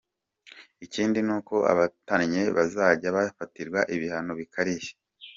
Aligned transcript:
Ikindi 0.85 1.19
ni 1.25 1.33
uko 1.37 1.55
abatannye 1.71 2.41
bazajya 2.57 3.07
bafatirwa 3.17 3.79
ibihano 3.95 4.31
bikarishye. 4.39 4.93